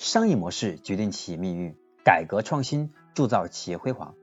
[0.00, 4.14] 商业模式决定企业命运，改革创新铸造企业辉煌。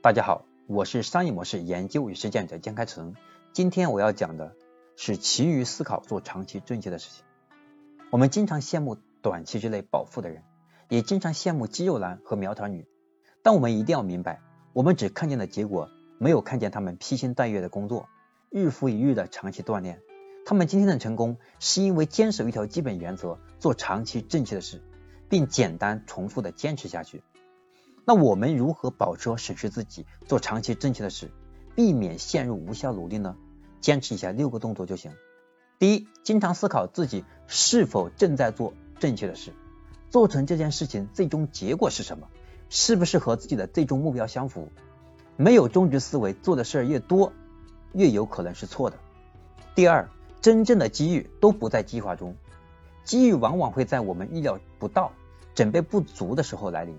[0.00, 3.14] 大家好，我是商业模式研究与实践者江开成。
[3.52, 4.56] 今天我要讲的
[4.96, 7.22] 是勤于思考，做长期正确的事情。
[8.10, 10.42] 我们经常羡慕短期之内暴富的人，
[10.88, 12.88] 也经常羡慕肌肉男和苗条女，
[13.42, 14.40] 但我们一定要明白，
[14.72, 18.08] 我们只看见了结果，没有看见他们披星戴月的工作，
[18.48, 20.00] 日复一日的长期锻炼。
[20.46, 24.82] 他们今天的成功，是因为坚守一条基本原则，做长期正确的事，
[25.28, 27.22] 并简单重复的坚持下去。
[28.04, 31.30] 那我们如何保持和审视自己，做长期正确的事，
[31.74, 33.36] 避免陷入无效努力呢？
[33.80, 35.12] 坚持以下六个动作就行。
[35.78, 39.52] 第一，经常思考自己是否正在做正确的事，
[40.10, 42.28] 做成这件事情最终结果是什么，
[42.68, 44.68] 是不是和自己的最终目标相符？
[45.36, 47.32] 没有终极思维，做的事儿越多，
[47.92, 48.98] 越有可能是错的。
[49.74, 50.08] 第二。
[50.42, 52.36] 真正的机遇都不在计划中，
[53.06, 55.12] 机遇往往会在我们意料不到、
[55.54, 56.98] 准备不足的时候来临，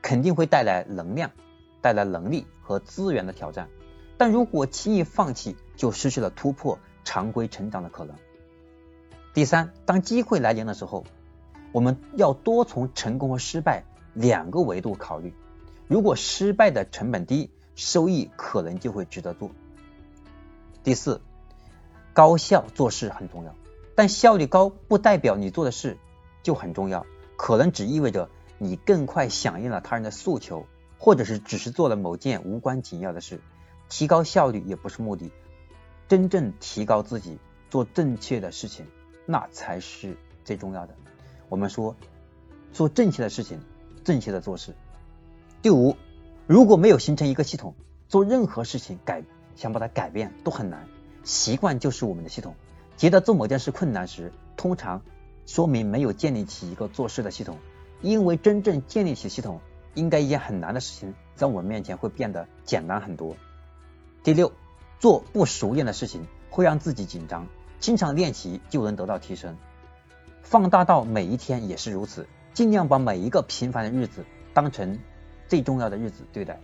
[0.00, 1.32] 肯定会带来能量、
[1.80, 3.68] 带来能力和资源的挑战。
[4.16, 8.14] 但如果轻易放弃，就失去了突破常规成长的可能。
[9.34, 11.04] 第三，当机会来临的时候，
[11.72, 15.34] 我们要多从成功和失败两个维度考虑。
[15.88, 19.50] 如果失败的成本低，收益可能就会值得做。
[20.84, 21.20] 第四。
[22.12, 23.54] 高效做事很重要，
[23.96, 25.96] 但效率高不代表你做的事
[26.44, 27.04] 就很重要，
[27.36, 30.66] 可能只意味着你更快响应了他人的诉求，
[30.98, 33.40] 或者是只是做了某件无关紧要的事。
[33.88, 35.32] 提高效率也不是目的，
[36.08, 37.38] 真正提高自己
[37.70, 38.86] 做正确的事情，
[39.24, 40.94] 那才是最重要的。
[41.48, 41.96] 我们说
[42.72, 43.60] 做正确的事情，
[44.04, 44.74] 正确的做事。
[45.62, 45.96] 第五，
[46.46, 47.74] 如果没有形成一个系统，
[48.08, 49.24] 做任何事情改
[49.54, 50.86] 想把它改变都很难。
[51.24, 52.54] 习惯就是我们的系统。
[52.96, 55.02] 觉得做某件事困难时，通常
[55.46, 57.58] 说明没有建立起一个做事的系统。
[58.02, 59.60] 因为真正建立起系统，
[59.94, 63.36] 应该一件很难的事情，在我们面前会变得简单很多。
[64.22, 64.52] 第六，
[64.98, 67.46] 做不熟练的事情会让自己紧张，
[67.80, 69.56] 经常练习就能得到提升。
[70.42, 74.98] 放大到每一天也是如此，尽量把每一个平凡的日子当成
[75.48, 76.60] 最重要的日子对待。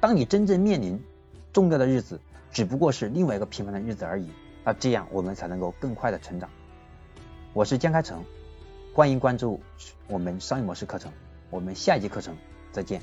[0.00, 1.02] 当你真正面临
[1.52, 2.20] 重要的日子，
[2.52, 4.30] 只不过是另外一个平凡的日子而已，
[4.64, 6.48] 那这样我们才能够更快的成长。
[7.52, 8.24] 我是江开成，
[8.94, 9.60] 欢迎关注
[10.08, 11.12] 我们商业模式课程，
[11.50, 12.36] 我们下一节课程
[12.72, 13.02] 再见。